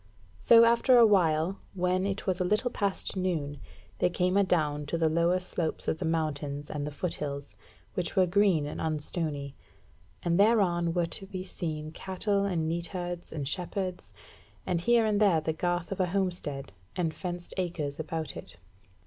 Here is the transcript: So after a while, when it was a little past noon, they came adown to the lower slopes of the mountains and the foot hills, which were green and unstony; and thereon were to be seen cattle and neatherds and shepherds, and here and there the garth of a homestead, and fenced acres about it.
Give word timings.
So 0.39 0.65
after 0.65 0.97
a 0.97 1.05
while, 1.05 1.59
when 1.75 2.07
it 2.07 2.25
was 2.25 2.39
a 2.39 2.43
little 2.43 2.71
past 2.71 3.15
noon, 3.15 3.59
they 3.99 4.09
came 4.09 4.35
adown 4.35 4.87
to 4.87 4.97
the 4.97 5.09
lower 5.09 5.39
slopes 5.39 5.87
of 5.87 5.99
the 5.99 6.05
mountains 6.05 6.71
and 6.71 6.87
the 6.87 6.91
foot 6.91 7.13
hills, 7.21 7.55
which 7.93 8.15
were 8.15 8.25
green 8.25 8.65
and 8.65 8.81
unstony; 8.81 9.53
and 10.23 10.39
thereon 10.39 10.95
were 10.95 11.05
to 11.05 11.27
be 11.27 11.43
seen 11.43 11.91
cattle 11.91 12.45
and 12.45 12.67
neatherds 12.67 13.31
and 13.31 13.47
shepherds, 13.47 14.11
and 14.65 14.81
here 14.81 15.05
and 15.05 15.19
there 15.21 15.39
the 15.39 15.53
garth 15.53 15.91
of 15.91 15.99
a 15.99 16.07
homestead, 16.07 16.71
and 16.95 17.13
fenced 17.13 17.53
acres 17.57 17.99
about 17.99 18.35
it. 18.35 18.57